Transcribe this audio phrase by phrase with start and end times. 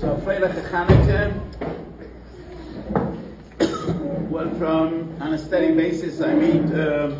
[0.00, 1.30] So Freiliche Chanukah,
[4.30, 7.16] well, from on a steady basis, I meet uh,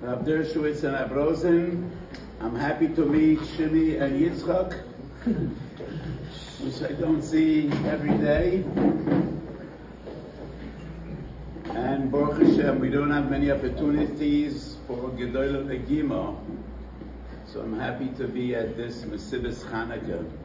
[0.00, 1.92] Rav Dershowitz and Rav Rosen.
[2.40, 4.72] I'm happy to meet Shimi and Yitzchak,
[6.62, 8.64] which I don't see every day.
[11.76, 16.38] And Baruch Hashem, we don't have many opportunities for Gedolah Legima.
[17.46, 20.41] So I'm happy to be at this Mesivus Chanukah.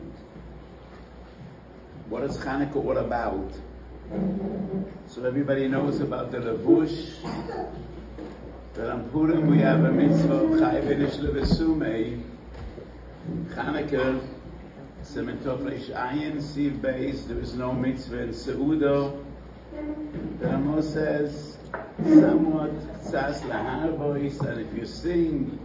[2.09, 3.51] What is Hanukkah all about?
[5.07, 7.21] So everybody knows about the Levush.
[8.75, 12.23] That on Purim we have a mitzvah of Chai Benish Levesume.
[13.49, 14.25] Hanukkah,
[15.03, 19.21] Sementov Reish Ayin, Siv Beis, there is no mitzvah in Seudo.
[20.39, 21.57] The Ramo says,
[22.01, 22.71] somewhat
[23.03, 25.59] Tzas Laharbois, and if you sing,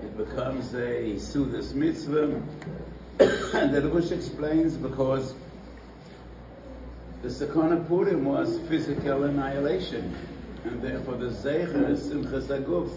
[0.00, 2.40] it becomes a Sudas mitzvah.
[3.18, 5.34] and the Levush explains because
[7.22, 10.12] the Sakana Purim was physical annihilation,
[10.64, 12.90] and therefore the Zeicher is Simchas Aguf.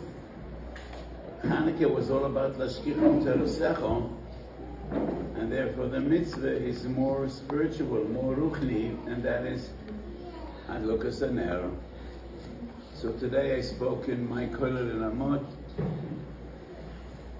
[1.44, 4.12] Hanukkah was all about Lashkichim Terusecho,
[5.36, 9.70] and therefore the mitzvah is more spiritual, more ruchni, and that is
[10.70, 11.70] Adlukas Aner.
[12.96, 15.46] So today I spoke in my Kollel in Amot,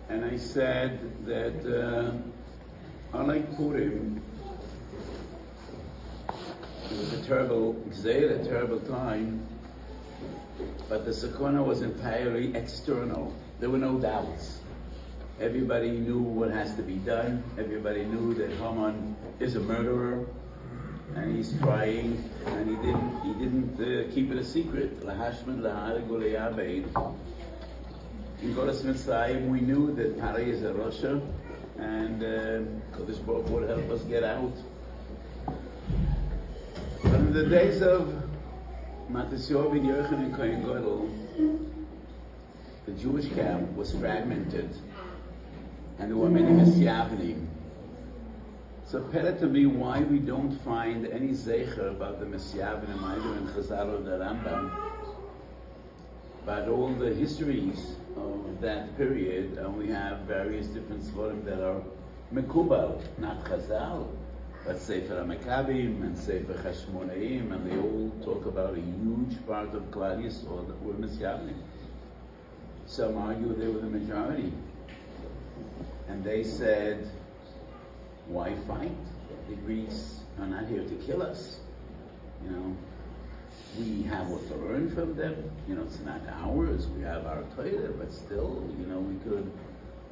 [0.10, 2.12] and I said that uh,
[3.18, 4.22] unlike Purim,
[6.92, 9.48] it was a terrible a terrible time,
[10.88, 13.34] but the Sakona was entirely external.
[13.60, 14.60] There were no doubts.
[15.40, 17.44] Everybody knew what has to be done.
[17.58, 20.26] Everybody knew that Haman is a murderer,
[21.16, 23.22] and he's trying, and he didn't.
[23.22, 25.02] He didn't uh, keep it a secret.
[28.42, 31.22] In Golas Mitzrayim, we knew that Pari is a Russia,
[31.80, 34.54] and uh, Kodesh Baruch would help us get out.
[37.36, 38.14] The days of
[39.12, 41.10] Matisyahu ben Yochanan and Kohen Gadol,
[42.86, 44.70] the Jewish camp was fragmented,
[46.00, 47.46] and there were many Messiavnim.
[48.86, 53.48] So pera to me why we don't find any zecher about the Messiavnim either in
[53.48, 54.72] Chazal or the Rambam,
[56.46, 61.84] but all the histories of that period, and we have various different svarim that are
[62.34, 64.08] mekubal, not Chazal,
[64.66, 69.84] but Sefer HaMakkabim and Sefer Chashmonaim, and they all talk about a huge part of
[69.92, 70.96] Klal Yisrael that were.
[72.88, 74.52] Some argue they were the majority.
[76.08, 77.10] And they said,
[78.28, 78.96] why fight?
[79.50, 81.60] The Greeks are not here to kill us.
[82.44, 82.78] You know,
[83.78, 85.52] we have what to learn from them.
[85.68, 86.88] You know, it's not ours.
[86.88, 89.52] We have our Torah, but still, you know, we could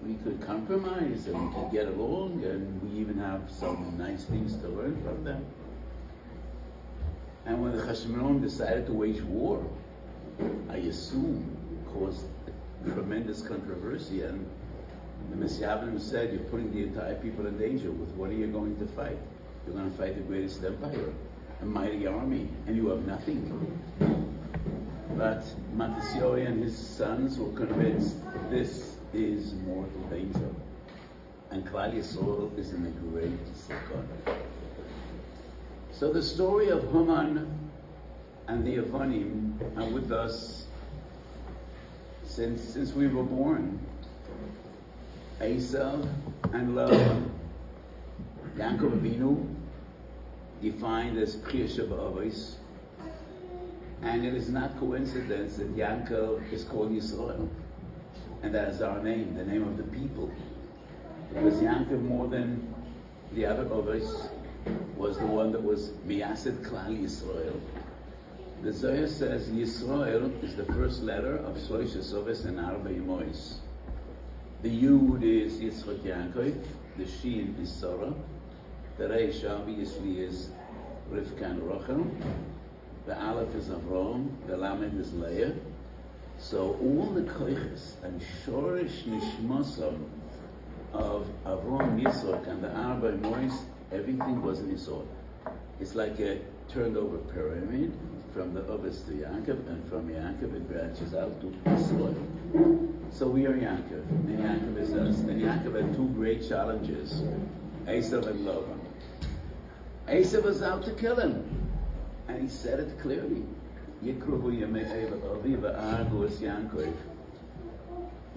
[0.06, 4.56] we could compromise and we could get along, and we even have some nice things
[4.58, 5.46] to learn from them.
[7.46, 9.66] And when the Hashmonaim decided to wage war,
[10.70, 11.58] I assume
[11.94, 12.26] caused
[12.86, 14.46] tremendous controversy, and
[15.30, 17.92] the Messiavim said, "You're putting the entire people in danger.
[17.92, 19.18] With what are you going to fight?
[19.66, 21.14] You're going to fight the greatest empire,
[21.62, 23.80] a mighty army, and you have nothing."
[25.18, 25.44] But
[25.78, 28.18] Matisyahu and his sons were convinced
[28.50, 30.50] this is mortal danger.
[31.52, 34.38] And Klal Yisrael is in a great sakana.
[35.92, 37.48] So the story of Haman
[38.48, 40.66] and the Avanim are with us
[42.26, 43.80] since, since we were born.
[45.40, 46.08] Esav
[46.54, 47.30] and Lavan.
[48.58, 49.48] Yaakov Avinu,
[50.62, 52.56] defined as Priya Shabbat
[54.04, 57.48] and it is not coincidence that Yaakov is called Yisrael.
[58.44, 60.30] And that is our name, the name of the people.
[61.30, 62.74] Because Yaakov, more than
[63.34, 64.28] the other Ovis,
[64.98, 67.60] was the one that was Miyasid Klal Yisrael.
[68.62, 73.56] The Zohar says Yisrael is the first letter of Shlosh Ovis and Arba Yimois.
[74.62, 76.64] The Yud is Yitzchak Yaakov,
[76.98, 78.14] the Shin is Sarah,
[78.98, 80.50] the Reish obviously is
[81.12, 82.08] Rivka and Rachel,
[83.06, 85.54] the Aleph is Avram, the Lamed is Leah.
[86.44, 89.98] So all the koiches and shorish nishmasam
[90.92, 93.64] of Avram Yitzchak and the Arba Mois,
[93.94, 95.06] everything was in Yisod.
[95.80, 97.94] It's like a turned over pyramid
[98.34, 102.14] from the Ovis to Yaakov, and from Yaakov it branches out to Yisod.
[103.14, 105.20] So we are Yaakov, and Yaakov is us.
[105.22, 107.24] And Yaakov had two great challenges,
[107.86, 108.80] Esav and Lavan.
[110.10, 111.46] Esav was out to kill him.
[112.28, 113.46] And he said it clearly.
[114.04, 116.94] Yemei Avi Va'agu Es Yankov.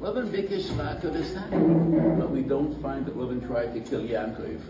[0.01, 1.33] Lavan Bikish Yaakov is
[2.19, 4.61] but we don't find that Lavan tried to kill Yankov.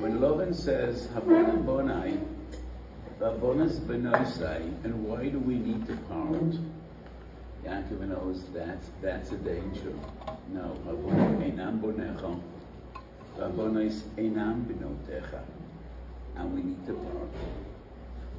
[0.00, 2.20] When Lovan says, Habonam Bonai,
[3.18, 6.54] Babonas Benosai, and why do we need to part?
[7.64, 9.92] Yaakov knows that's, that's a danger.
[10.52, 12.40] No, Habonam Einam Bonecha,
[13.36, 15.42] Babonas Einam Benotecha.
[16.36, 17.67] And we need to part.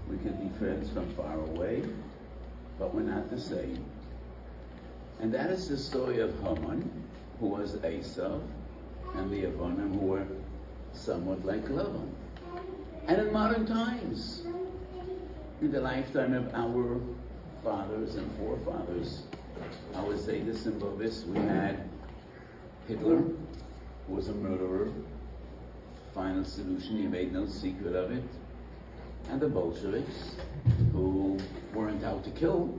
[0.09, 1.83] We can be friends from far away,
[2.79, 3.85] but we're not the same.
[5.19, 6.89] And that is the story of Haman,
[7.39, 8.41] who was Esav,
[9.15, 10.27] and the Avonim, who were
[10.93, 12.09] somewhat like Lavan.
[13.07, 14.43] And in modern times,
[15.61, 16.99] in the lifetime of our
[17.63, 19.23] fathers and forefathers,
[19.95, 21.87] I would say this in Bovis, we had
[22.87, 23.17] Hitler,
[24.07, 24.89] who was a murderer,
[26.13, 28.23] final solution, he made no secret of it,
[29.29, 30.35] and the Bolsheviks,
[30.91, 31.37] who
[31.73, 32.73] weren't out to kill,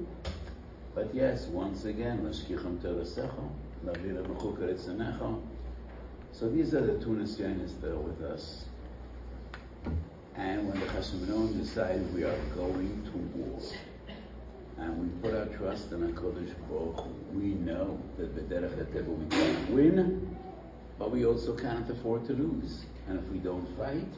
[0.94, 2.26] but yes, once again,
[6.32, 8.64] so these are the two Nisyanis that are with us.
[10.37, 13.61] And when the Chashmonon decided we are going to war,
[14.79, 19.26] and we put our trust in HaKadosh Baruch we know that the Derech HaTeva we
[19.26, 20.37] can't win,
[20.99, 22.85] but we also can't afford to lose.
[23.08, 24.08] And if we don't fight,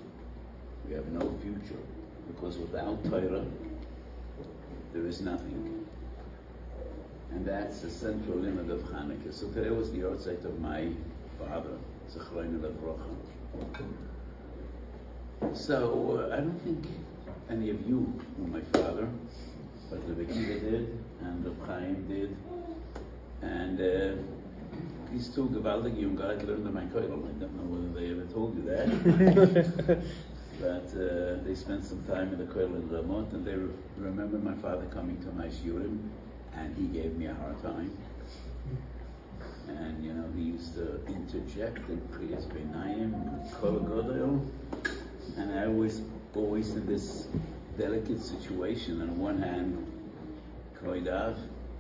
[0.86, 1.80] we have no future.
[2.28, 3.44] Because without Torah,
[4.92, 5.86] there is nothing.
[7.30, 9.32] And that's the central limit of Hanukkah.
[9.32, 10.88] So today was the outside of my
[11.38, 11.78] father,
[12.10, 12.60] Zechrein
[15.54, 16.86] So uh, I don't think
[17.50, 19.08] any of you knew my father,
[19.90, 22.36] but the Bekiva did, and the Chaim did,
[23.42, 24.22] and uh,
[25.12, 26.82] these two gewaltige young guys learned in my.
[26.82, 30.02] I don't know whether they ever told you that.
[30.62, 34.54] but uh, they spent some time in the koilel in and they re- remember my
[34.62, 35.98] father coming to my shiurim,
[36.54, 37.90] and he gave me a hard time.
[39.66, 43.12] And you know, he used to interject and Kriyas Beinayim,
[43.60, 44.46] Kol Godel,
[45.36, 46.00] and I was
[46.36, 47.26] always in this
[47.76, 49.02] delicate situation.
[49.02, 49.84] On one hand,
[50.80, 51.36] Koidav,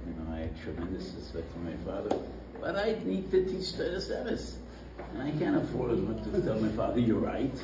[0.06, 2.18] you know, I had tremendous respect for my father,
[2.60, 4.58] but I need to teach Torah service.
[4.98, 7.56] And I can't afford to tell my father, you're right,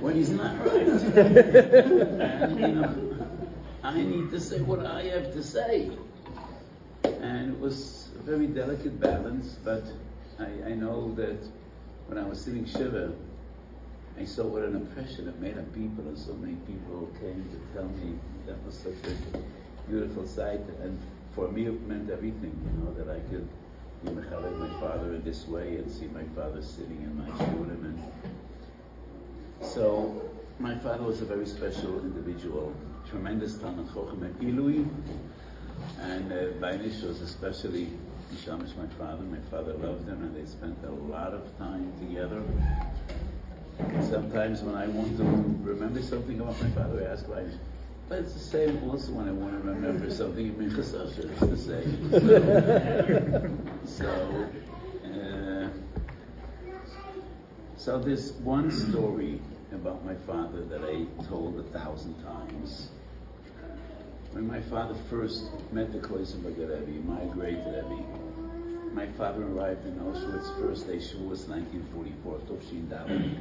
[0.00, 0.88] when he's not right.
[0.88, 3.26] and, you know,
[3.82, 5.90] I need to say what I have to say.
[7.04, 9.84] And it was a very delicate balance, but
[10.38, 11.38] I, I know that
[12.08, 13.12] when I was sitting Shiva,
[14.18, 17.74] I saw what an impression it made on people, and so many people came to
[17.74, 20.60] tell me that was such a beautiful sight.
[20.82, 20.98] And
[21.34, 23.46] for me, it meant everything, you know, that I could
[24.04, 27.84] mechalek my father in this way and see my father sitting in my shurim.
[27.84, 28.02] And
[29.60, 30.22] so,
[30.58, 32.74] my father was a very special individual,
[33.08, 34.88] tremendous Talmud Chochem and Ilui,
[36.00, 37.88] and uh, was especially
[38.34, 39.22] Mishamish, my father.
[39.22, 42.42] My father loved him, and they spent a lot of time together.
[44.08, 45.24] Sometimes when I want to
[45.62, 47.56] remember something about my father, I ask Bainish.
[48.08, 51.56] But it's the same also when I want to remember something in Minchas It's the
[51.56, 52.10] same.
[52.10, 54.48] So, so,
[55.06, 55.68] uh,
[57.78, 59.40] so there's one story
[59.72, 62.88] about my father that I told a thousand times.
[64.32, 68.02] When my father first met the Kloisenberg Rebbe, my great Rebbe,
[68.92, 73.38] my father arrived in Auschwitz first day Shavuos 1944, Tovshin Dalit.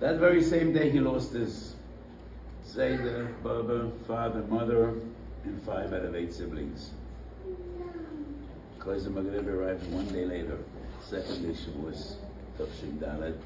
[0.00, 1.74] That very same day he lost his
[2.66, 4.94] Zayda, Baba, father, mother,
[5.44, 6.90] and five out of eight siblings.
[8.86, 10.58] Kloisenberg Rebbe arrived one day later,
[11.02, 12.18] second day Shavuos,
[12.56, 13.36] Tovshin Dalit.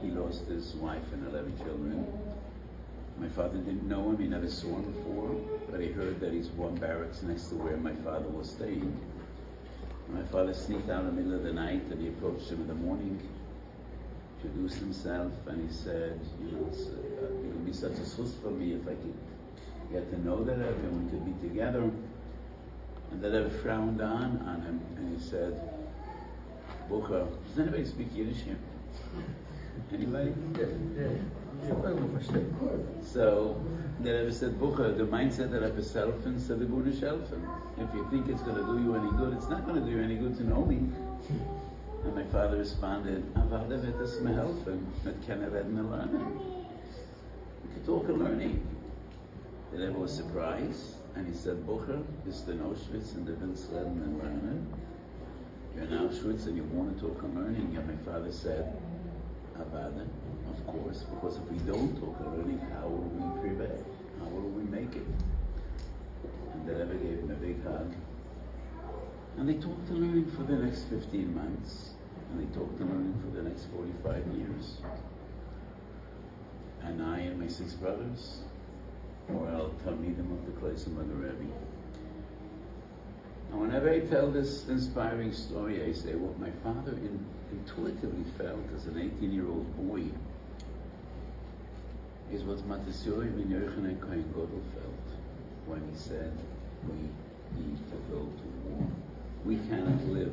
[0.00, 2.06] He lost his wife and 11 children.
[3.18, 5.34] My father didn't know him, he never saw him before,
[5.68, 8.96] but he heard that he's one barracks next to where my father was staying.
[10.10, 12.68] My father sneaked out in the middle of the night and he approached him in
[12.68, 13.20] the morning,
[14.44, 18.52] introduced himself, and he said, you know, uh, it would be such a source for
[18.52, 19.18] me if I could
[19.90, 21.90] get to know that and could be together.
[23.10, 25.60] And the Rebbe frowned on, on him and he said,
[26.90, 28.58] Bucha, does anybody speak Yiddish here?
[29.92, 30.34] Anybody?
[33.02, 33.60] So
[34.00, 37.42] the Rebbe said, Bucha, the mindset that Rebbe selfen, so the Guna shelfen.
[37.78, 39.96] If you think it's going to do you any good, it's not going to do
[39.96, 40.76] you any good to know me.
[42.04, 46.40] And my father responded, Aval evet es me helfen, mit kenne reden learning.
[47.64, 48.60] We could talk and learning.
[49.72, 54.72] The Rebbe was surprised, and he said, Bucha, bist in Auschwitz and the and learning.
[55.74, 57.76] You're in Auschwitz and you want to talk and learning.
[57.76, 58.80] And my father said,
[59.58, 60.06] Avada,
[60.48, 63.84] of course, because if we don't talk and learning, how will we prevail?
[64.20, 65.06] How will we make it?
[66.52, 67.92] And the Rebbe gave him a big hug.
[69.38, 71.90] And they talked and learning for the next 15 months.
[72.30, 74.76] And they talked and learning for the next 45 years.
[76.84, 78.38] And I and my six brothers,
[79.34, 81.52] or Al Talmidim of the Klesim of the Rebbe.
[83.50, 88.60] And whenever I tell this inspiring story, I say what my father in, intuitively felt
[88.76, 90.04] as an 18 year old boy
[92.32, 95.08] is what Matisyahu ben Yochanan Kohen Gadol felt
[95.66, 96.32] when he said,
[96.86, 97.08] we
[97.58, 98.86] need to go to war.
[99.44, 100.32] We cannot live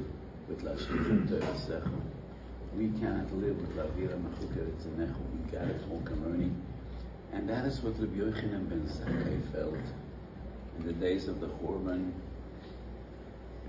[0.50, 1.90] with Lashon Teresecha.
[2.76, 5.16] We cannot live with Lavira Machuker Tzenecha.
[5.34, 6.62] We got to talk and learning.
[7.36, 9.76] And that is what Rabbi Yochanan ben Zakkai felt
[10.80, 12.12] in the days of the Churban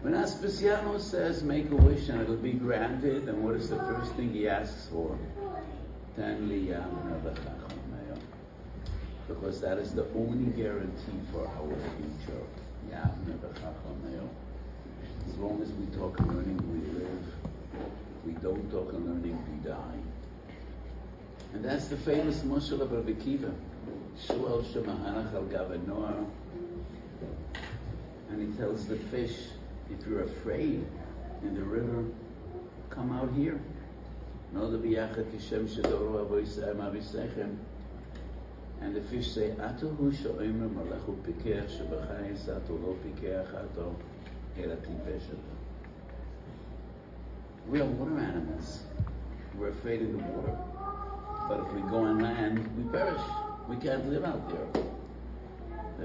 [0.06, 4.12] when Aspasiano says, make a wish and it'll be granted, and what is the first
[4.12, 5.18] thing he asks for?
[9.26, 12.44] Because that is the only guarantee for our future.
[15.28, 17.24] As long as we talk and learning, we live.
[18.20, 19.98] If we don't talk and learning, we die.
[21.56, 23.50] And that's the famous of Rabbi Akiva.
[24.26, 26.26] Shual Shemahanach al Gavanoah.
[28.28, 29.32] And he tells the fish,
[29.90, 30.86] if you're afraid
[31.40, 32.04] in the river,
[32.90, 33.58] come out here.
[34.54, 34.74] And
[38.94, 43.96] the fish say, Atuhu sho'imer malachu pikech shebachayis atu lo pikech ato
[47.66, 48.82] We are water animals.
[49.58, 50.75] We're afraid of the water.
[51.48, 53.22] But if we go on land, we perish.
[53.68, 54.66] We can't live out there.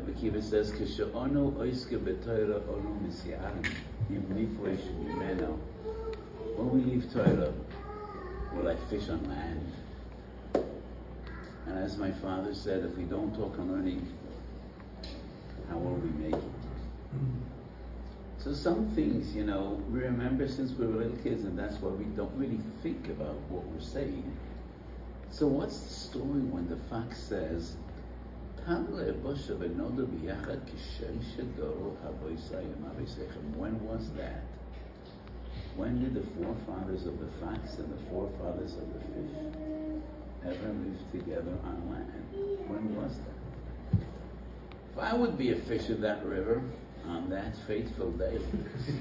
[0.06, 3.66] The Kiva says, "Kishonu oiske b'Torah onu misyarim
[4.10, 5.58] im nifresh mimeno."
[6.56, 7.54] When we leave Torah,
[8.54, 9.72] we're like fish on land.
[11.68, 14.08] And as my father said, if we don't talk on learning,
[15.70, 16.52] how will we make it?
[18.38, 21.90] So some things, you know, we remember since we were little kids, and that's why
[21.90, 24.38] we don't really think about what we're saying.
[25.32, 27.78] So what's the story when the fact says,
[33.56, 34.44] when was that?
[35.78, 39.32] When did the forefathers of the fox and the forefathers of the fish
[40.46, 42.26] ever live together on land?
[42.68, 44.00] When was that?
[44.92, 46.62] If I would be a fish of that river
[47.08, 48.38] on that fateful day,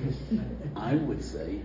[0.77, 1.61] I would say,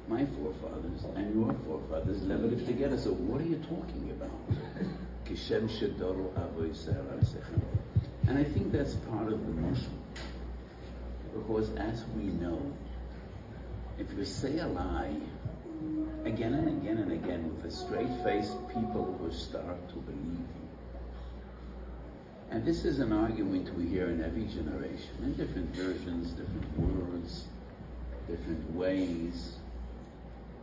[0.07, 4.31] my forefathers and your forefathers never lived together, so what are you talking about?
[8.27, 9.99] And I think that's part of the Muslim.
[11.35, 12.59] Because as we know,
[13.99, 15.15] if you say a lie,
[16.24, 20.68] again and again and again with a straight face, people will start to believe you.
[22.50, 27.44] And this is an argument we hear in every generation, in different versions, different words,
[28.26, 29.56] different ways.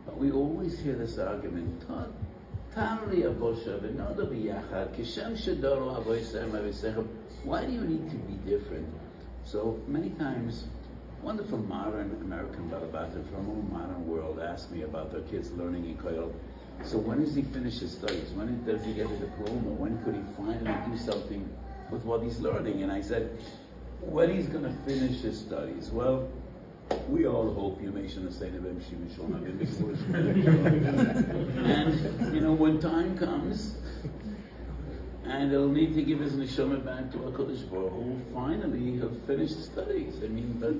[0.04, 1.82] But we always hear this argument,
[7.44, 8.86] why do you need to be different?
[9.44, 10.64] So many times
[11.26, 15.96] wonderful modern American Balabatim from a modern world asked me about their kids learning in
[15.96, 16.32] Koil.
[16.84, 18.30] So when does he finish his studies?
[18.30, 19.70] When does he get a diploma?
[19.70, 21.50] When could he finally do something
[21.90, 22.84] with what he's learning?
[22.84, 23.36] And I said,
[24.02, 25.90] when he's going to finish his studies?
[25.90, 26.28] Well,
[27.08, 28.46] we all hope you may say
[31.66, 33.74] And, you know, when time comes,
[35.46, 38.20] and he'll need to give his neshama back to HaKadosh Baruch Hu.
[38.34, 40.14] Finally, he'll finish studies.
[40.24, 40.74] I mean, but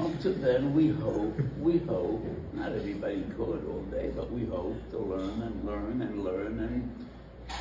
[0.00, 2.24] up to then, we hope, we hope,
[2.54, 7.06] not everybody could all day, but we hope to learn and learn and learn, and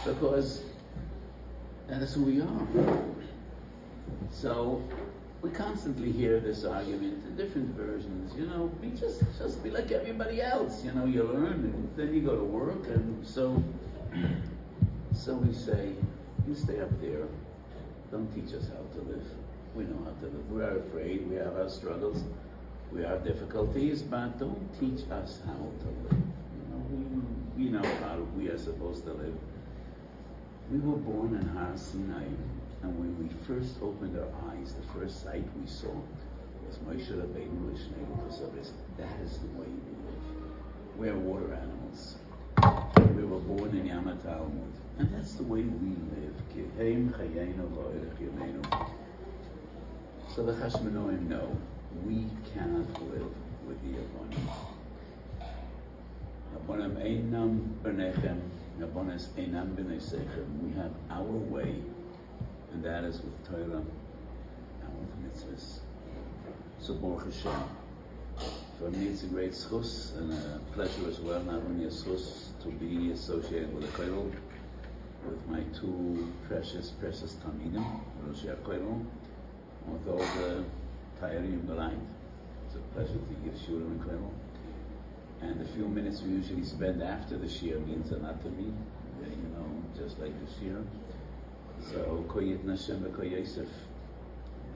[0.05, 0.61] because
[1.89, 3.03] that is who we are.
[4.31, 4.81] So
[5.41, 8.33] we constantly hear this argument in different versions.
[8.37, 10.81] You know, be just just be like everybody else.
[10.81, 13.61] You know, you learn and then you go to work, and so
[15.19, 15.91] so we say,
[16.47, 17.27] you stay up there.
[18.09, 19.25] Don't teach us how to live.
[19.75, 20.49] We know how to live.
[20.49, 21.29] We are afraid.
[21.29, 22.23] We have our struggles.
[22.91, 26.23] We have difficulties, but don't teach us how to live.
[26.55, 29.35] You know, we, we know how we are supposed to live.
[30.71, 32.23] We were born in Har Sinai,
[32.83, 35.93] and when we first opened our eyes, the first sight we saw
[36.65, 40.97] was Moshe Rabbeinu Lishnei That is the way we live.
[40.97, 42.15] We are water animals.
[43.19, 44.73] We were born in Yama Talmud.
[44.97, 46.35] And that's the way we live.
[50.33, 51.57] So the Chashmonaim know
[52.05, 53.33] we cannot live
[53.67, 53.99] with the
[59.99, 60.63] Seichem.
[60.63, 61.75] We have our way,
[62.71, 65.79] and that is with Torah and with mitzvahs.
[66.79, 67.63] So Baruch Hashem.
[68.79, 72.48] For me, it's a great schus and a pleasure as well, not only a schus
[72.61, 74.31] to be associated with the Koil,
[75.25, 79.05] with my two precious, precious Talmidim, Rosh Koil,
[79.87, 80.63] with all the
[81.21, 81.97] Ta'irim Galayt.
[82.65, 84.29] It's a pleasure to give Shur and Koil.
[85.41, 88.73] And the few minutes we usually spend after the Shir means a lot to me,
[89.21, 89.65] you know,
[89.97, 90.83] just like the Shir.
[91.91, 93.69] So, Koyit Nashem Koy Yosef,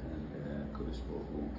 [0.06, 1.52] and uh, Kodesh Baruch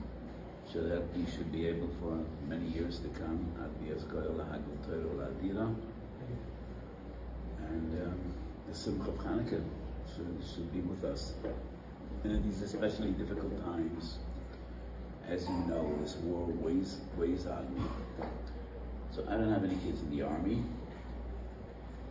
[0.73, 4.78] should help you should be able for many years to come, Ad Bias Koyel Lahagul
[4.87, 5.75] Torah.
[7.69, 7.93] And
[8.69, 9.62] the Simcha of Hanukkah
[10.14, 11.35] should, should be with us.
[12.25, 14.19] In these especially difficult times,
[15.28, 17.83] as you know, this war weighs, weighs on me.
[19.11, 20.62] So I don't have any kids in the army,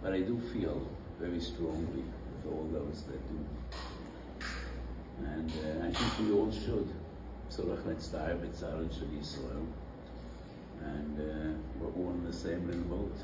[0.01, 0.87] but I do feel
[1.19, 2.03] very strongly
[2.43, 4.47] with all those that do.
[5.25, 6.89] And uh, I think we all should.
[7.49, 9.65] so let's B'tzar Shel Yisrael.
[10.81, 13.15] And uh, we're all in the same little boat.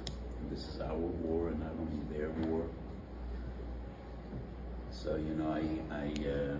[0.50, 2.66] This is our war and not only their war.
[4.92, 6.58] So, you know, I, I, uh,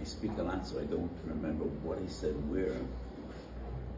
[0.00, 2.76] I speak a lot, so I don't remember what I said where.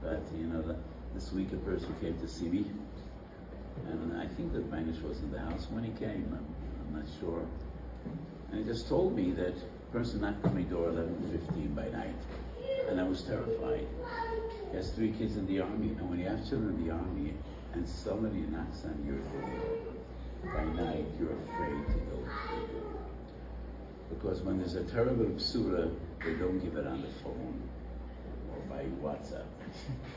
[0.02, 0.76] But, you know,
[1.14, 2.64] this week a person came to see me,
[3.87, 6.47] and I think that Banish was in the house when he came, I'm,
[6.87, 7.45] I'm not sure.
[8.50, 9.54] And he just told me that
[9.92, 12.16] person knocked on my door 11.15 by night,
[12.88, 13.87] and I was terrified.
[14.71, 17.35] He has three kids in the army, and when you have children in the army,
[17.75, 19.81] and somebody knocks on your door
[20.55, 23.00] by night, you're afraid to go to the door.
[24.11, 27.61] Because when there's a terrible psula, they don't give it on the phone
[28.50, 29.47] or by WhatsApp.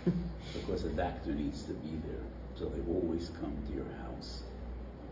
[0.53, 2.25] because a doctor needs to be there.
[2.55, 4.43] So they always come to your house.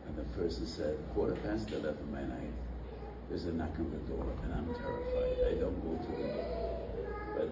[0.08, 2.54] And the person said, quarter past 11 by night,
[3.30, 5.38] there's a knock on the door, and I'm terrified.
[5.48, 6.80] I don't go to the door.
[7.38, 7.50] But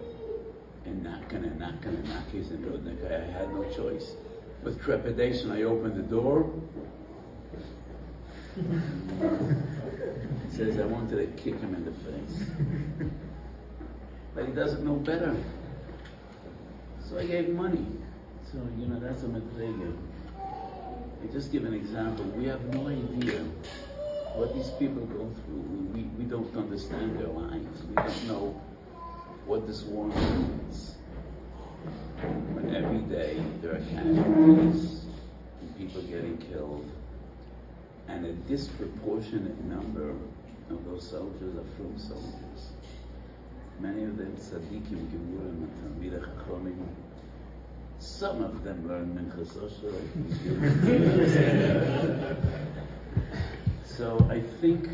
[0.84, 4.14] and knocking and knocking and knocking and Rudnik, I had no choice.
[4.62, 6.50] With trepidation, I opened the door.
[8.56, 12.50] He says, I wanted to kick him in the face.
[14.34, 15.36] But he doesn't know better.
[17.08, 17.86] So I gave money.
[18.52, 19.96] So, you know, that's a madrega.
[21.22, 22.24] I just give an example.
[22.36, 23.40] We have no idea
[24.34, 25.90] what these people go through.
[25.92, 27.82] We, we, we don't understand their lives.
[27.88, 28.60] We don't know
[29.46, 30.89] what this war means.
[32.54, 35.04] When every day there are casualties
[35.60, 36.90] and people getting killed,
[38.08, 42.72] and a disproportionate number of those soldiers are from soldiers.
[43.80, 46.88] Many of them tzaddikim, gemurim, and.
[48.00, 49.52] Some of them learn minchas
[53.84, 54.88] So I think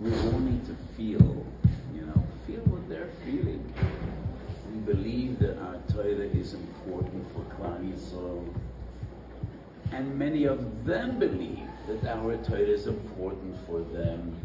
[0.00, 1.46] we all need to feel,
[1.94, 3.62] you know, feel what they're feeling.
[4.86, 8.46] Believe that our Torah is important for Klal Yisrael,
[9.90, 14.36] and many of them believe that our Torah is important for them.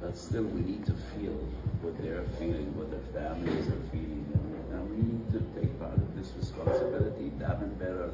[0.00, 1.38] But still, we need to feel
[1.80, 4.26] what they're feeling, what their families are feeling,
[4.72, 8.10] and, we need to take part of this responsibility, daven better,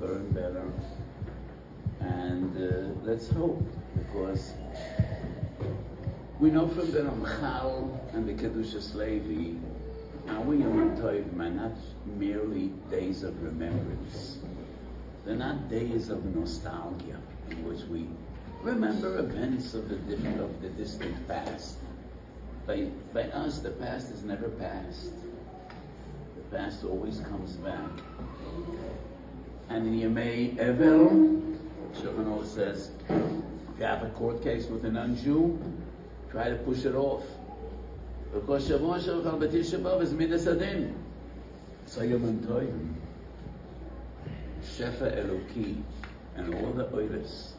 [0.00, 0.70] learn better,
[2.00, 3.60] and uh, let's hope,
[3.96, 4.52] because
[6.38, 9.58] we know from the Ramchal and the Kedushas Levi,
[10.30, 11.72] our Yom Tov are not
[12.18, 14.38] merely days of remembrance.
[15.24, 18.06] They're not days of nostalgia in which we
[18.62, 19.96] remember events of the,
[20.42, 21.76] of the distant past.
[22.66, 25.10] By, by us, the past is never past.
[26.36, 27.90] The past always comes back.
[29.68, 31.58] And in Yemei Evel,
[31.94, 35.58] Shulchan says, if you have a court case with a non-Jew,
[36.30, 37.24] try to push it off.
[38.32, 40.94] Because Shavuot Shalchal B'Tisha B'Av is Midas Adin.
[41.86, 42.94] So Tovim.
[44.62, 45.82] Shefa Eloki
[46.36, 47.54] and all the others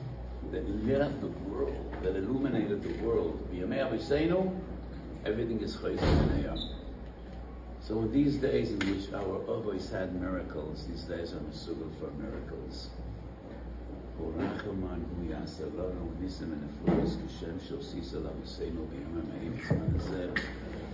[0.51, 3.37] that lit up the world, that illuminated the world.
[5.23, 6.67] Everything is chayzer
[7.81, 12.89] So these days in which our Avos had miracles, these days are Mesugel for miracles.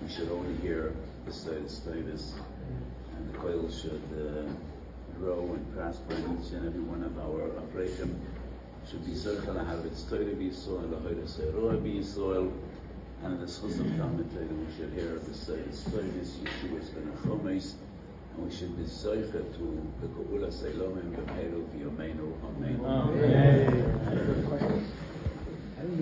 [0.08, 0.94] We should only hear
[1.26, 2.34] the saint status,
[3.14, 4.48] and the coil should uh,
[5.20, 8.16] grow and prosper in each and every one of our Avreichim
[8.90, 12.54] should be Zercha Lahavitz Torah B'Yisrael, Lahoyra Seirua B'Yisrael,
[13.24, 17.74] and the Schus of Talmud Torah we should hear the Torah, Yeshua's Ben Achomes,
[18.38, 22.80] and we should be zoicha to the Geula Seilomim B'Meiru V'Yomeinu Amen.
[24.08, 24.88] Amen.